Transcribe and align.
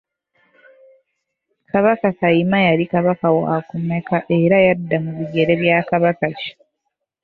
Kabaka 1.71 2.07
Kayima 2.19 2.59
yali 2.67 2.85
Kabaka 2.93 3.25
waakumeka 3.37 4.17
era 4.39 4.57
yadda 4.67 4.97
mu 5.05 5.11
bigere 5.17 5.53
bya 5.61 5.77
Kabaka 5.89 6.27
ki? 6.37 6.49